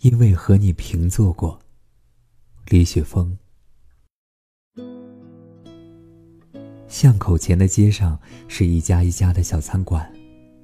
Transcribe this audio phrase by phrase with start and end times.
[0.00, 1.60] 因为和你平坐过。
[2.68, 3.36] 李雪峰。
[6.88, 8.18] 巷口前的街上
[8.48, 10.10] 是一家一家的小餐馆，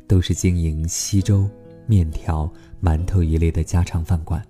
[0.09, 1.49] 都是经营稀粥、
[1.87, 2.51] 面条、
[2.83, 4.43] 馒头一类的家常饭馆。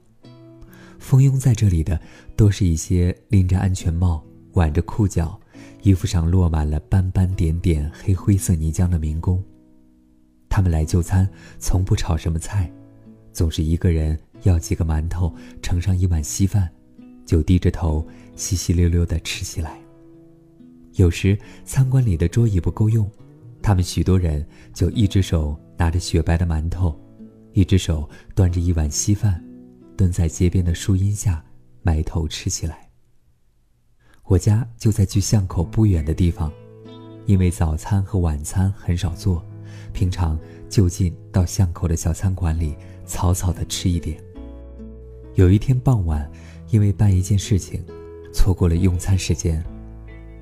[1.00, 2.00] 蜂拥在这里的，
[2.36, 5.38] 都是一些拎着安全帽、挽着裤脚、
[5.82, 9.42] 衣服上落满了斑斑点点黑灰色泥浆的民工。
[10.48, 11.28] 他们来就餐，
[11.58, 12.72] 从不炒什么菜，
[13.32, 16.68] 总是一个人要几个馒头，盛上一碗稀饭，
[17.24, 19.78] 就低着头稀稀溜溜地吃起来。
[20.94, 23.10] 有时餐馆里的桌椅不够用，
[23.62, 26.98] 他们许多人就一只手拿着雪白的馒头，
[27.52, 29.44] 一只手端着一碗稀饭，
[29.96, 31.44] 蹲在街边的树荫下
[31.82, 32.88] 埋头吃起来。
[34.24, 36.50] 我家就在距巷口不远的地方，
[37.26, 39.44] 因为早餐和晚餐很少做，
[39.92, 42.74] 平常就近到巷口的小餐馆里
[43.06, 44.18] 草草的吃一点。
[45.34, 46.30] 有一天傍晚，
[46.70, 47.84] 因为办一件事情，
[48.32, 49.62] 错过了用餐时间。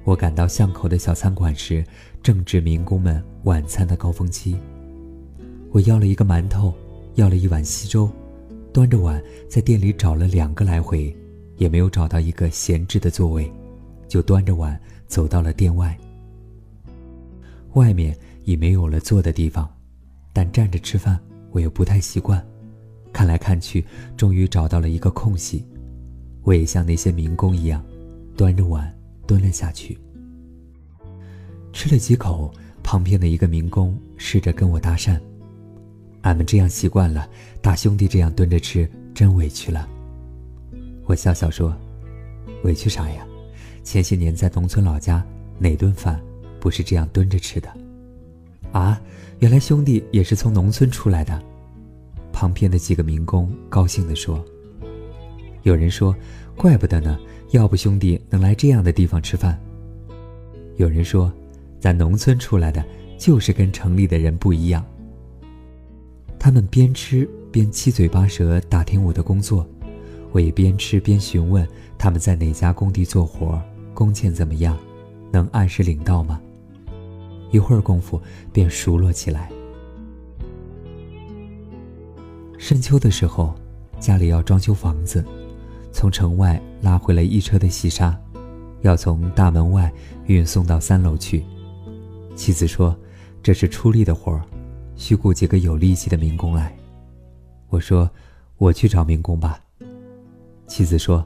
[0.05, 1.84] 我赶到巷口的小餐馆时，
[2.22, 4.56] 正值民工们晚餐的高峰期。
[5.70, 6.75] 我要了一个馒头，
[7.14, 8.11] 要了一碗稀粥，
[8.72, 11.16] 端着碗在店里找了两个来回，
[11.56, 13.50] 也没有找到一个闲置的座位，
[14.06, 15.97] 就端着碗走到了店外。
[17.72, 19.69] 外面已没有了坐的地方，
[20.33, 21.19] 但站着吃饭
[21.50, 22.44] 我又不太习惯。
[23.14, 23.82] 看来看去，
[24.14, 25.64] 终于找到了一个空隙，
[26.42, 27.82] 我也像那些民工一样，
[28.36, 28.92] 端着碗。
[29.26, 29.98] 蹲了下去，
[31.72, 35.18] 吃了几口，旁边的一个民工试着跟我搭讪
[36.20, 37.26] ：“俺们这样习惯了，
[37.62, 39.88] 大兄弟这样蹲着吃，真委屈了。”
[41.08, 41.74] 我笑笑说
[42.64, 43.26] ：“委屈啥呀？
[43.82, 45.24] 前些年在农村老家，
[45.58, 46.20] 哪顿饭
[46.60, 47.74] 不是这样蹲着吃的？”
[48.72, 49.00] 啊，
[49.38, 51.42] 原来兄弟也是从农村出来的。
[52.34, 54.44] 旁边的几个民工高兴地说
[55.62, 56.14] ：“有人说，
[56.56, 57.16] 怪不得呢。”
[57.50, 59.56] 要不兄弟能来这样的地方吃饭。
[60.76, 61.32] 有人说，
[61.78, 62.84] 咱农村出来的
[63.16, 64.84] 就是跟城里的人不一样。
[66.36, 69.64] 他们边吃边七嘴八舌打听我的工作，
[70.32, 71.64] 我也边吃边询问
[71.97, 73.62] 他们在哪家工地做活，
[73.94, 74.76] 工钱怎么样，
[75.30, 76.41] 能按时领到吗？
[77.53, 78.20] 一会儿功夫
[78.53, 79.48] 便熟络起来。
[82.66, 83.54] 深秋的时候，
[84.00, 85.22] 家里要装修房子。
[85.92, 88.19] 从城外拉回来一车的细沙，
[88.80, 89.92] 要从大门外
[90.25, 91.44] 运送到三楼去。
[92.34, 92.98] 妻子说
[93.44, 94.41] ：“这是出力的活儿，
[94.97, 96.74] 需雇几个有力气的民工来。”
[97.69, 98.10] 我说
[98.56, 99.60] ：“我去找民工吧。”
[100.66, 101.22] 妻子说：“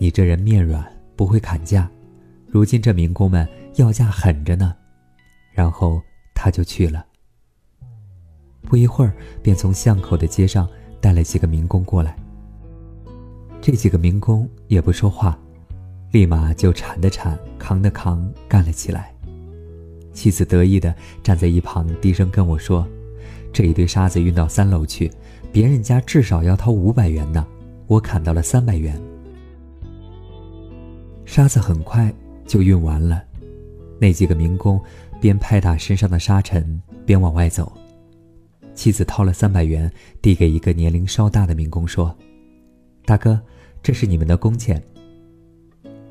[0.00, 1.86] 你这人面软，不会砍价。
[2.46, 4.74] 如今这民工们要价狠着呢。”
[5.52, 6.00] 然后
[6.34, 7.04] 他就去了。
[8.62, 10.68] 不一会儿，便从巷口的街上
[11.00, 12.16] 带了几个民工过来。
[13.60, 15.38] 这几个民工也不说话，
[16.12, 19.12] 立马就铲的铲，扛的扛，干了起来。
[20.12, 22.86] 妻子得意的站在一旁，低声跟我说
[23.52, 25.10] ：“这一堆沙子运到三楼去，
[25.52, 27.46] 别人家至少要掏五百元呢，
[27.86, 29.00] 我砍到了三百元。”
[31.24, 32.12] 沙子很快
[32.46, 33.22] 就运完了，
[34.00, 34.80] 那几个民工
[35.20, 37.70] 边拍打身上的沙尘，边往外走。
[38.78, 42.16] 妻子掏了三百元，递给一个年龄稍大的民工说
[43.04, 43.40] ：“大哥。”
[43.82, 44.80] 这是你们的工钱。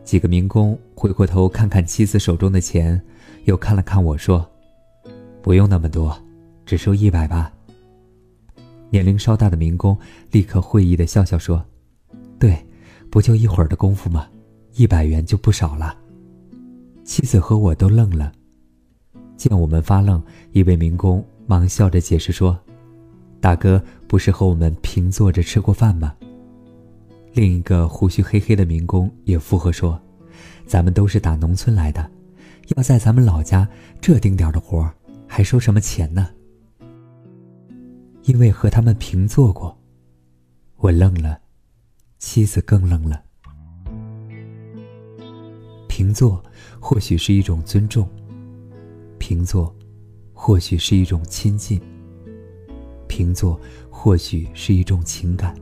[0.03, 3.01] 几个民工回过头看看妻子手中的钱，
[3.45, 4.45] 又看了看我说
[5.41, 6.17] ：“不用那么多，
[6.65, 7.53] 只收一百吧。”
[8.91, 9.97] 年龄稍大的民工
[10.31, 11.63] 立刻会意的笑笑说
[12.37, 12.57] ：“对，
[13.09, 14.27] 不就一会儿的功夫吗？
[14.73, 15.97] 一百元就不少了。”
[17.05, 18.33] 妻子和我都愣了。
[19.37, 22.59] 见我们发愣，一位民工忙笑着解释说
[23.41, 26.13] ：“大哥不是和我们平坐着吃过饭吗？”
[27.33, 29.99] 另一个胡须黑黑的民工也附和说
[30.67, 32.11] ：“咱们都是打农村来的，
[32.75, 33.67] 要在咱们老家
[34.01, 34.91] 这丁点的活
[35.25, 36.29] 还收什么钱呢？”
[38.23, 39.77] 因为和他们平坐过，
[40.77, 41.39] 我愣了，
[42.19, 43.23] 妻子更愣了。
[45.87, 46.43] 平坐
[46.79, 48.07] 或许是一种尊重，
[49.17, 49.73] 平坐
[50.47, 51.77] 或许是一种亲近，
[53.05, 53.59] 平坐
[53.89, 55.53] 或许是一种情感。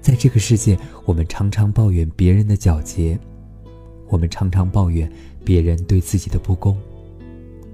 [0.00, 3.18] 在这个世界，我们常常抱怨别人的皎洁，
[4.06, 5.10] 我们常常抱怨
[5.44, 6.78] 别人对自己的不公，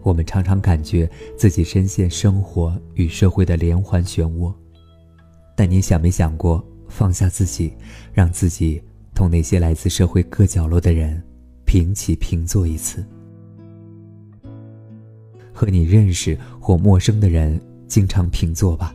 [0.03, 1.07] 我们常常感觉
[1.37, 4.51] 自己深陷生活与社会的连环漩涡。
[5.55, 7.75] 但你想没想过放下自己，
[8.15, 8.83] 让自己
[9.15, 11.23] 同那些来自社会各角落的人
[11.67, 13.05] 平起平坐一次？
[15.61, 18.95] 和你认识或陌生的人经常平坐吧。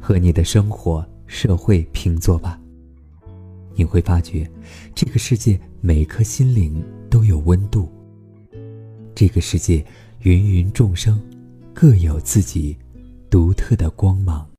[0.00, 2.60] 和你的生活、社会平坐吧。
[3.76, 4.50] 你会发觉，
[4.96, 7.88] 这个世界每颗心灵都有温度。
[9.14, 9.86] 这个世界
[10.24, 11.20] 芸芸众生，
[11.72, 12.76] 各有自己
[13.30, 14.53] 独特的光芒。